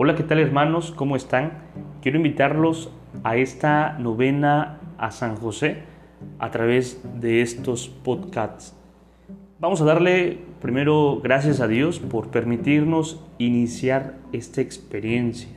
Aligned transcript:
Hola, 0.00 0.14
¿qué 0.14 0.22
tal 0.22 0.38
hermanos? 0.38 0.92
¿Cómo 0.92 1.16
están? 1.16 1.54
Quiero 2.02 2.18
invitarlos 2.18 2.92
a 3.24 3.34
esta 3.34 3.98
novena 3.98 4.78
a 4.96 5.10
San 5.10 5.34
José 5.34 5.78
a 6.38 6.52
través 6.52 7.02
de 7.20 7.42
estos 7.42 7.88
podcasts. 7.88 8.76
Vamos 9.58 9.80
a 9.80 9.84
darle 9.84 10.38
primero 10.60 11.20
gracias 11.20 11.58
a 11.58 11.66
Dios 11.66 11.98
por 11.98 12.28
permitirnos 12.28 13.24
iniciar 13.38 14.14
esta 14.30 14.60
experiencia. 14.60 15.50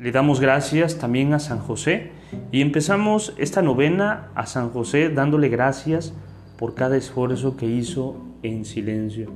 Le 0.00 0.10
damos 0.10 0.40
gracias 0.40 0.98
también 0.98 1.32
a 1.32 1.38
San 1.38 1.60
José 1.60 2.10
y 2.50 2.60
empezamos 2.60 3.34
esta 3.38 3.62
novena 3.62 4.30
a 4.34 4.46
San 4.46 4.70
José 4.70 5.10
dándole 5.10 5.48
gracias 5.48 6.12
por 6.58 6.74
cada 6.74 6.96
esfuerzo 6.96 7.56
que 7.56 7.66
hizo 7.66 8.16
en 8.42 8.64
silencio 8.64 9.30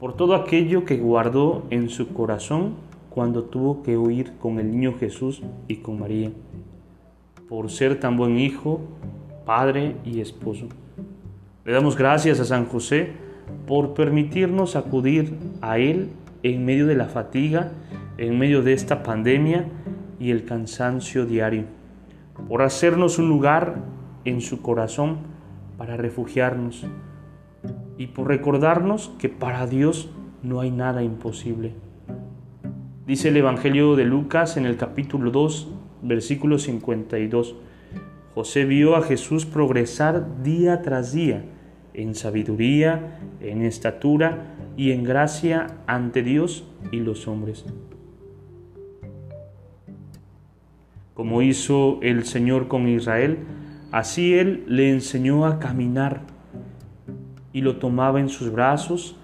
por 0.00 0.16
todo 0.16 0.34
aquello 0.34 0.86
que 0.86 0.96
guardó 0.96 1.66
en 1.68 1.90
su 1.90 2.14
corazón 2.14 2.76
cuando 3.10 3.44
tuvo 3.44 3.82
que 3.82 3.98
huir 3.98 4.32
con 4.40 4.58
el 4.58 4.70
niño 4.70 4.94
Jesús 4.98 5.42
y 5.68 5.76
con 5.76 6.00
María, 6.00 6.32
por 7.50 7.70
ser 7.70 8.00
tan 8.00 8.16
buen 8.16 8.38
hijo, 8.38 8.80
padre 9.44 9.96
y 10.02 10.20
esposo. 10.20 10.68
Le 11.66 11.74
damos 11.74 11.98
gracias 11.98 12.40
a 12.40 12.46
San 12.46 12.64
José 12.64 13.12
por 13.66 13.92
permitirnos 13.92 14.74
acudir 14.74 15.36
a 15.60 15.76
Él 15.76 16.08
en 16.42 16.64
medio 16.64 16.86
de 16.86 16.94
la 16.94 17.06
fatiga, 17.06 17.72
en 18.16 18.38
medio 18.38 18.62
de 18.62 18.72
esta 18.72 19.02
pandemia 19.02 19.68
y 20.18 20.30
el 20.30 20.46
cansancio 20.46 21.26
diario, 21.26 21.64
por 22.48 22.62
hacernos 22.62 23.18
un 23.18 23.28
lugar 23.28 23.82
en 24.24 24.40
su 24.40 24.62
corazón 24.62 25.18
para 25.76 25.98
refugiarnos, 25.98 26.86
y 28.00 28.06
por 28.06 28.28
recordarnos 28.28 29.12
que 29.18 29.28
para 29.28 29.66
Dios 29.66 30.08
no 30.42 30.60
hay 30.60 30.70
nada 30.70 31.02
imposible. 31.02 31.74
Dice 33.06 33.28
el 33.28 33.36
Evangelio 33.36 33.94
de 33.94 34.06
Lucas 34.06 34.56
en 34.56 34.64
el 34.64 34.78
capítulo 34.78 35.30
2, 35.30 35.68
versículo 36.00 36.58
52. 36.58 37.56
José 38.34 38.64
vio 38.64 38.96
a 38.96 39.02
Jesús 39.02 39.44
progresar 39.44 40.42
día 40.42 40.80
tras 40.80 41.12
día 41.12 41.44
en 41.92 42.14
sabiduría, 42.14 43.18
en 43.42 43.60
estatura 43.60 44.56
y 44.78 44.92
en 44.92 45.04
gracia 45.04 45.66
ante 45.86 46.22
Dios 46.22 46.64
y 46.92 47.00
los 47.00 47.28
hombres. 47.28 47.66
Como 51.12 51.42
hizo 51.42 51.98
el 52.00 52.24
Señor 52.24 52.66
con 52.66 52.88
Israel, 52.88 53.40
así 53.92 54.32
Él 54.32 54.64
le 54.68 54.88
enseñó 54.88 55.44
a 55.44 55.58
caminar 55.58 56.39
y 57.52 57.62
lo 57.62 57.76
tomaba 57.76 58.20
en 58.20 58.28
sus 58.28 58.52
brazos, 58.52 59.16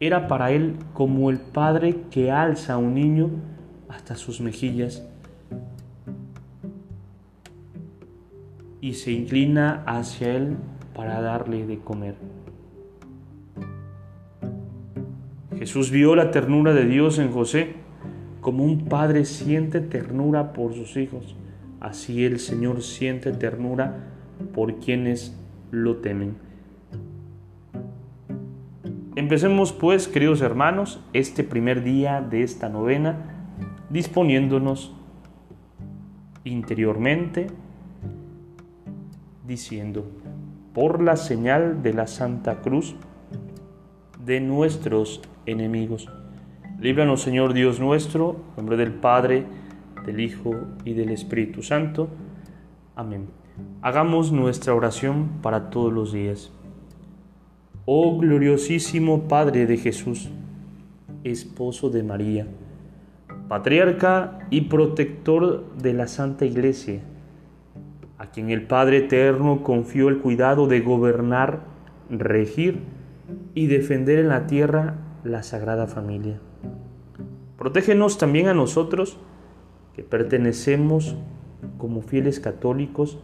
era 0.00 0.28
para 0.28 0.50
él 0.50 0.76
como 0.94 1.30
el 1.30 1.38
padre 1.38 2.04
que 2.10 2.30
alza 2.30 2.74
a 2.74 2.78
un 2.78 2.94
niño 2.94 3.30
hasta 3.88 4.16
sus 4.16 4.40
mejillas 4.40 5.06
y 8.80 8.94
se 8.94 9.12
inclina 9.12 9.82
hacia 9.86 10.34
él 10.34 10.56
para 10.94 11.20
darle 11.20 11.66
de 11.66 11.78
comer. 11.78 12.14
Jesús 15.58 15.90
vio 15.90 16.16
la 16.16 16.30
ternura 16.30 16.72
de 16.72 16.86
Dios 16.86 17.18
en 17.18 17.32
José, 17.32 17.74
como 18.40 18.64
un 18.64 18.86
padre 18.86 19.26
siente 19.26 19.80
ternura 19.80 20.54
por 20.54 20.72
sus 20.72 20.96
hijos, 20.96 21.36
así 21.80 22.24
el 22.24 22.38
Señor 22.38 22.82
siente 22.82 23.32
ternura 23.32 24.06
por 24.54 24.78
quienes 24.78 25.36
lo 25.70 25.96
temen. 25.96 26.49
Empecemos 29.20 29.74
pues, 29.74 30.08
queridos 30.08 30.40
hermanos, 30.40 30.98
este 31.12 31.44
primer 31.44 31.84
día 31.84 32.22
de 32.22 32.42
esta 32.42 32.70
novena, 32.70 33.18
disponiéndonos 33.90 34.94
interiormente, 36.42 37.48
diciendo, 39.46 40.10
por 40.72 41.02
la 41.02 41.16
señal 41.16 41.82
de 41.82 41.92
la 41.92 42.06
Santa 42.06 42.62
Cruz 42.62 42.96
de 44.24 44.40
nuestros 44.40 45.20
enemigos. 45.44 46.08
Líbranos, 46.80 47.20
Señor 47.20 47.52
Dios 47.52 47.78
nuestro, 47.78 48.36
en 48.52 48.56
nombre 48.56 48.78
del 48.78 48.94
Padre, 48.94 49.44
del 50.06 50.18
Hijo 50.18 50.52
y 50.86 50.94
del 50.94 51.10
Espíritu 51.10 51.62
Santo. 51.62 52.08
Amén. 52.96 53.28
Hagamos 53.82 54.32
nuestra 54.32 54.74
oración 54.74 55.28
para 55.42 55.68
todos 55.68 55.92
los 55.92 56.10
días. 56.10 56.50
Oh 57.92 58.16
gloriosísimo 58.16 59.22
Padre 59.26 59.66
de 59.66 59.76
Jesús, 59.76 60.30
esposo 61.24 61.90
de 61.90 62.04
María, 62.04 62.46
patriarca 63.48 64.46
y 64.48 64.60
protector 64.60 65.74
de 65.74 65.92
la 65.92 66.06
Santa 66.06 66.44
Iglesia, 66.44 67.00
a 68.16 68.30
quien 68.30 68.50
el 68.50 68.68
Padre 68.68 68.98
Eterno 68.98 69.64
confió 69.64 70.08
el 70.08 70.18
cuidado 70.18 70.68
de 70.68 70.82
gobernar, 70.82 71.64
regir 72.08 72.78
y 73.54 73.66
defender 73.66 74.20
en 74.20 74.28
la 74.28 74.46
tierra 74.46 74.94
la 75.24 75.42
Sagrada 75.42 75.88
Familia. 75.88 76.38
Protégenos 77.58 78.18
también 78.18 78.46
a 78.46 78.54
nosotros 78.54 79.18
que 79.96 80.04
pertenecemos 80.04 81.16
como 81.76 82.02
fieles 82.02 82.38
católicos 82.38 83.18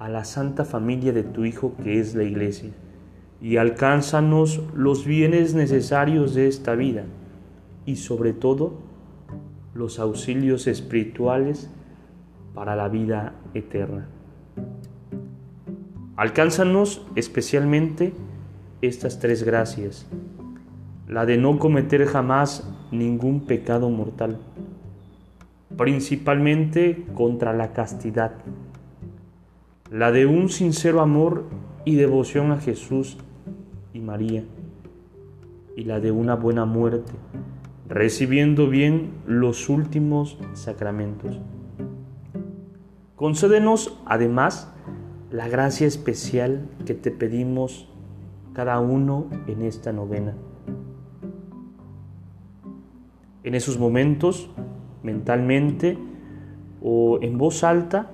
a 0.00 0.08
la 0.08 0.24
Santa 0.24 0.64
Familia 0.64 1.12
de 1.12 1.22
tu 1.22 1.44
Hijo 1.44 1.76
que 1.80 2.00
es 2.00 2.16
la 2.16 2.24
Iglesia 2.24 2.72
y 3.42 3.56
alcánzanos 3.56 4.60
los 4.72 5.04
bienes 5.04 5.54
necesarios 5.54 6.32
de 6.34 6.46
esta 6.46 6.76
vida 6.76 7.04
y 7.84 7.96
sobre 7.96 8.32
todo 8.32 8.74
los 9.74 9.98
auxilios 9.98 10.68
espirituales 10.68 11.68
para 12.54 12.76
la 12.76 12.88
vida 12.88 13.34
eterna. 13.52 14.06
Alcánzanos 16.16 17.04
especialmente 17.16 18.12
estas 18.80 19.18
tres 19.18 19.42
gracias. 19.42 20.06
La 21.08 21.26
de 21.26 21.36
no 21.36 21.58
cometer 21.58 22.06
jamás 22.06 22.70
ningún 22.92 23.40
pecado 23.40 23.90
mortal, 23.90 24.38
principalmente 25.76 27.04
contra 27.14 27.52
la 27.52 27.72
castidad. 27.72 28.34
La 29.90 30.12
de 30.12 30.26
un 30.26 30.48
sincero 30.48 31.00
amor 31.00 31.44
y 31.84 31.96
devoción 31.96 32.52
a 32.52 32.60
Jesús 32.60 33.18
y 33.92 34.00
María, 34.00 34.44
y 35.76 35.84
la 35.84 36.00
de 36.00 36.10
una 36.10 36.34
buena 36.34 36.64
muerte, 36.64 37.12
recibiendo 37.88 38.68
bien 38.68 39.12
los 39.26 39.68
últimos 39.68 40.38
sacramentos. 40.54 41.38
Concédenos 43.16 43.98
además 44.06 44.72
la 45.30 45.48
gracia 45.48 45.86
especial 45.86 46.68
que 46.84 46.94
te 46.94 47.10
pedimos 47.10 47.88
cada 48.52 48.80
uno 48.80 49.26
en 49.46 49.62
esta 49.62 49.92
novena. 49.92 50.34
En 53.44 53.54
esos 53.54 53.78
momentos, 53.78 54.50
mentalmente 55.02 55.98
o 56.82 57.18
en 57.22 57.38
voz 57.38 57.64
alta, 57.64 58.10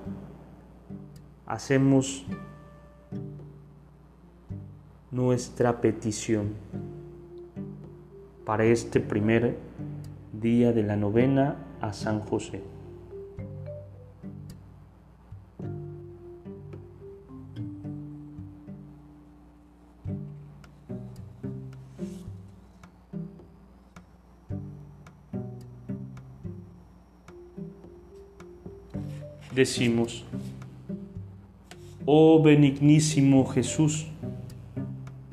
hacemos 1.45 2.25
nuestra 5.11 5.81
petición 5.81 6.53
para 8.45 8.65
este 8.65 8.99
primer 8.99 9.57
día 10.33 10.71
de 10.71 10.83
la 10.83 10.95
novena 10.95 11.57
a 11.81 11.93
San 11.93 12.19
José. 12.19 12.61
Decimos, 29.53 30.23
oh 32.05 32.41
benignísimo 32.41 33.45
Jesús, 33.45 34.07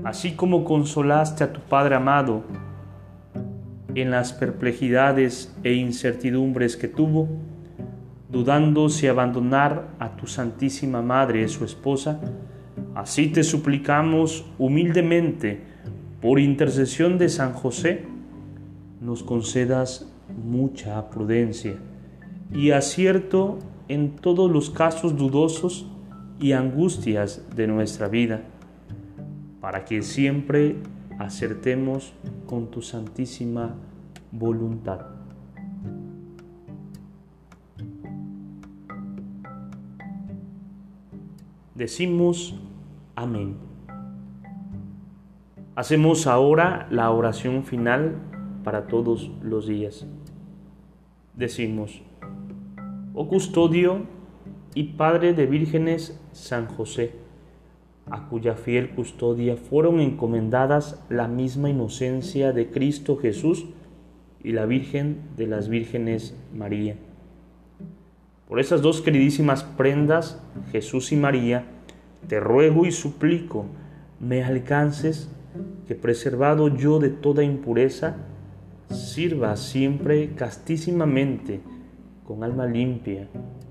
así 0.06 0.36
como 0.36 0.62
consolaste 0.62 1.42
a 1.42 1.52
tu 1.52 1.60
Padre 1.62 1.96
amado 1.96 2.44
en 3.96 4.12
las 4.12 4.32
perplejidades 4.32 5.52
e 5.64 5.72
incertidumbres 5.72 6.76
que 6.76 6.86
tuvo, 6.86 7.26
dudando 8.30 8.88
si 8.88 9.08
abandonar 9.08 9.88
a 9.98 10.10
tu 10.16 10.28
Santísima 10.28 11.02
Madre, 11.02 11.48
su 11.48 11.64
esposa, 11.64 12.20
así 12.94 13.26
te 13.32 13.42
suplicamos 13.42 14.44
humildemente, 14.58 15.62
por 16.22 16.38
intercesión 16.38 17.18
de 17.18 17.28
San 17.28 17.52
José, 17.52 18.04
nos 19.00 19.24
concedas 19.24 20.08
mucha 20.40 21.10
prudencia 21.10 21.78
y 22.52 22.70
acierto 22.70 23.58
en 23.88 24.14
todos 24.14 24.48
los 24.52 24.70
casos 24.70 25.16
dudosos 25.16 25.88
y 26.38 26.52
angustias 26.52 27.42
de 27.56 27.66
nuestra 27.66 28.06
vida 28.06 28.42
para 29.66 29.84
que 29.84 30.00
siempre 30.02 30.76
acertemos 31.18 32.14
con 32.46 32.70
tu 32.70 32.82
santísima 32.82 33.74
voluntad. 34.30 35.06
Decimos 41.74 42.54
amén. 43.16 43.56
Hacemos 45.74 46.28
ahora 46.28 46.86
la 46.92 47.10
oración 47.10 47.64
final 47.64 48.18
para 48.62 48.86
todos 48.86 49.32
los 49.42 49.66
días. 49.66 50.06
Decimos, 51.34 52.02
oh 53.14 53.26
custodio 53.26 54.06
y 54.76 54.92
Padre 54.92 55.34
de 55.34 55.46
vírgenes 55.46 56.20
San 56.30 56.68
José, 56.68 57.25
a 58.10 58.28
cuya 58.28 58.54
fiel 58.54 58.90
custodia 58.90 59.56
fueron 59.56 60.00
encomendadas 60.00 61.02
la 61.08 61.28
misma 61.28 61.70
inocencia 61.70 62.52
de 62.52 62.70
Cristo 62.70 63.16
Jesús 63.16 63.66
y 64.42 64.52
la 64.52 64.66
Virgen 64.66 65.22
de 65.36 65.46
las 65.46 65.68
Vírgenes 65.68 66.36
María. 66.54 66.96
Por 68.48 68.60
esas 68.60 68.80
dos 68.80 69.00
queridísimas 69.00 69.64
prendas, 69.64 70.40
Jesús 70.70 71.10
y 71.10 71.16
María, 71.16 71.64
te 72.28 72.38
ruego 72.38 72.86
y 72.86 72.92
suplico 72.92 73.66
me 74.20 74.42
alcances 74.42 75.28
que 75.86 75.94
preservado 75.94 76.68
yo 76.68 76.98
de 76.98 77.10
toda 77.10 77.42
impureza, 77.42 78.16
sirva 78.90 79.56
siempre 79.56 80.34
castísimamente, 80.34 81.60
con 82.24 82.42
alma 82.42 82.66
limpia, 82.66 83.28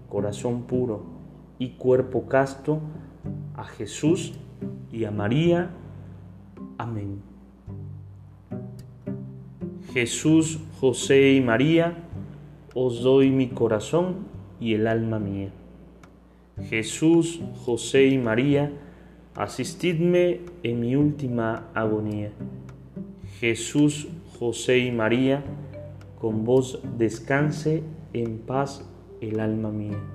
corazón 0.09 0.63
puro 0.63 1.03
y 1.57 1.71
cuerpo 1.71 2.27
casto, 2.27 2.79
a 3.65 3.67
Jesús 3.67 4.33
y 4.91 5.05
a 5.05 5.11
María. 5.11 5.71
Amén. 6.77 7.19
Jesús, 9.91 10.59
José 10.79 11.33
y 11.33 11.41
María, 11.41 11.97
os 12.75 13.01
doy 13.01 13.31
mi 13.31 13.47
corazón 13.47 14.27
y 14.59 14.75
el 14.75 14.85
alma 14.87 15.19
mía. 15.19 15.49
Jesús, 16.69 17.41
José 17.65 18.05
y 18.07 18.17
María, 18.17 18.71
asistidme 19.35 20.41
en 20.61 20.79
mi 20.81 20.95
última 20.95 21.69
agonía. 21.73 22.31
Jesús, 23.39 24.07
José 24.37 24.77
y 24.79 24.91
María, 24.91 25.43
con 26.19 26.45
vos 26.45 26.81
descanse 26.97 27.83
en 28.13 28.37
paz 28.37 28.87
el 29.21 29.39
alma 29.39 29.71
mía. 29.71 30.14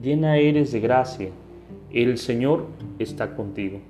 llena 0.00 0.36
eres 0.36 0.72
de 0.72 0.80
gracia, 0.80 1.30
el 1.92 2.18
Señor 2.18 2.66
está 2.98 3.34
contigo. 3.34 3.80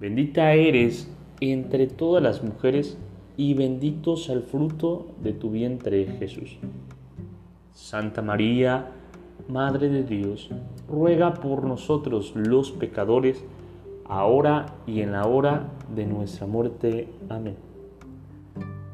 Bendita 0.00 0.52
eres 0.52 1.10
entre 1.40 1.86
todas 1.86 2.22
las 2.22 2.42
mujeres 2.42 2.98
y 3.36 3.54
bendito 3.54 4.16
sea 4.16 4.34
el 4.34 4.42
fruto 4.42 5.08
de 5.22 5.32
tu 5.32 5.50
vientre 5.50 6.06
Jesús. 6.18 6.58
Santa 7.72 8.22
María, 8.22 8.92
Madre 9.48 9.88
de 9.88 10.02
Dios, 10.02 10.50
ruega 10.88 11.34
por 11.34 11.64
nosotros 11.64 12.32
los 12.34 12.72
pecadores, 12.72 13.44
ahora 14.06 14.74
y 14.86 15.02
en 15.02 15.12
la 15.12 15.26
hora 15.26 15.68
de 15.94 16.06
nuestra 16.06 16.46
muerte. 16.46 17.08
Amén. 17.28 17.56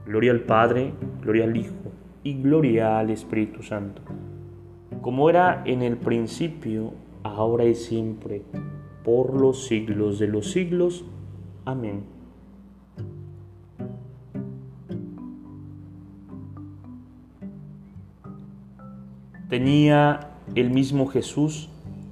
Gloria 0.05 0.33
al 0.33 0.41
Padre, 0.41 0.93
gloria 1.23 1.45
al 1.45 1.57
Hijo 1.57 1.93
y 2.25 2.35
gloria 2.35 2.99
al 2.99 3.11
Espíritu 3.11 3.63
Santo, 3.63 4.03
como 5.03 5.29
era 5.29 5.63
en 5.67 5.83
el 5.83 5.97
principio, 5.97 6.93
ahora 7.25 7.65
y 7.65 7.75
siempre, 7.75 8.43
por 9.05 9.35
los 9.35 9.67
siglos 9.67 10.21
de 10.21 10.29
los 10.29 10.53
siglos. 10.53 11.05
Amén. 11.65 12.05
Tenía 19.49 20.31
el 20.55 20.71
mismo 20.71 21.09
Jesús, 21.09 21.69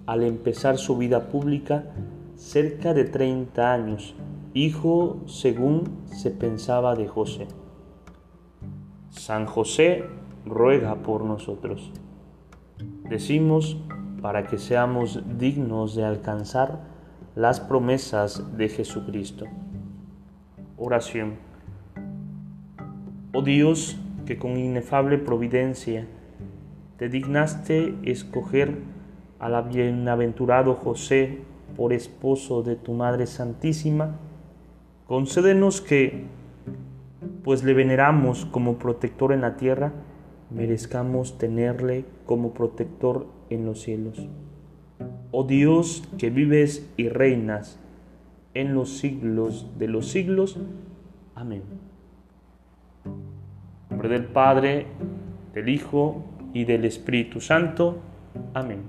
al 0.06 0.24
empezar 0.24 0.76
su 0.76 0.98
vida 0.98 1.28
pública, 1.28 1.84
cerca 2.34 2.92
de 2.92 3.04
30 3.04 3.72
años, 3.72 4.16
hijo 4.52 5.20
según 5.26 5.84
se 6.06 6.32
pensaba 6.32 6.96
de 6.96 7.06
José. 7.06 7.46
San 9.10 9.46
José 9.46 10.04
ruega 10.44 10.96
por 10.96 11.24
nosotros. 11.24 11.92
Decimos 13.10 13.76
para 14.22 14.46
que 14.46 14.56
seamos 14.56 15.20
dignos 15.36 15.96
de 15.96 16.04
alcanzar 16.04 16.78
las 17.34 17.58
promesas 17.58 18.56
de 18.56 18.68
Jesucristo. 18.68 19.46
Oración. 20.78 21.34
Oh 23.32 23.42
Dios, 23.42 23.98
que 24.26 24.38
con 24.38 24.56
inefable 24.56 25.18
providencia 25.18 26.06
te 26.98 27.08
dignaste 27.08 27.96
escoger 28.04 28.78
al 29.40 29.60
bienaventurado 29.68 30.76
José 30.76 31.40
por 31.76 31.92
esposo 31.92 32.62
de 32.62 32.76
tu 32.76 32.92
Madre 32.92 33.26
Santísima, 33.26 34.18
concédenos 35.08 35.80
que, 35.80 36.26
pues 37.42 37.64
le 37.64 37.74
veneramos 37.74 38.44
como 38.44 38.78
protector 38.78 39.32
en 39.32 39.40
la 39.40 39.56
tierra, 39.56 39.92
merezcamos 40.50 41.38
tenerle 41.38 42.04
como 42.26 42.52
protector 42.52 43.26
en 43.50 43.64
los 43.64 43.82
cielos. 43.82 44.26
Oh 45.30 45.44
Dios 45.44 46.08
que 46.18 46.30
vives 46.30 46.90
y 46.96 47.08
reinas 47.08 47.78
en 48.54 48.74
los 48.74 48.98
siglos 48.98 49.66
de 49.78 49.88
los 49.88 50.08
siglos. 50.08 50.58
Amén. 51.34 51.62
En 53.04 53.90
nombre 53.90 54.08
del 54.08 54.24
Padre, 54.24 54.86
del 55.54 55.68
Hijo 55.68 56.24
y 56.52 56.64
del 56.64 56.84
Espíritu 56.84 57.40
Santo. 57.40 57.98
Amén. 58.54 58.82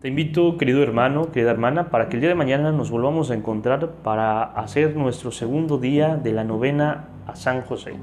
Te 0.00 0.06
invito, 0.06 0.56
querido 0.58 0.80
hermano, 0.82 1.32
querida 1.32 1.50
hermana, 1.50 1.90
para 1.90 2.08
que 2.08 2.16
el 2.16 2.20
día 2.20 2.28
de 2.28 2.36
mañana 2.36 2.70
nos 2.70 2.88
volvamos 2.88 3.32
a 3.32 3.34
encontrar 3.34 3.94
para 4.04 4.44
hacer 4.44 4.94
nuestro 4.94 5.32
segundo 5.32 5.78
día 5.78 6.16
de 6.16 6.32
la 6.32 6.44
novena 6.44 7.08
a 7.26 7.34
San 7.34 7.62
José. 7.62 7.94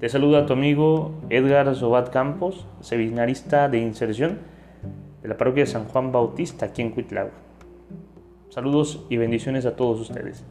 Te 0.00 0.08
saluda 0.08 0.44
tu 0.44 0.52
amigo 0.52 1.12
Edgar 1.30 1.72
Zobat 1.76 2.10
Campos, 2.10 2.66
seminarista 2.80 3.68
de 3.68 3.78
inserción 3.78 4.38
de 5.22 5.28
la 5.28 5.36
parroquia 5.36 5.62
de 5.62 5.70
San 5.70 5.84
Juan 5.84 6.10
Bautista 6.10 6.66
aquí 6.66 6.82
en 6.82 6.90
Cuitlagua. 6.90 7.32
Saludos 8.48 9.06
y 9.08 9.18
bendiciones 9.18 9.66
a 9.66 9.76
todos 9.76 10.00
ustedes. 10.00 10.44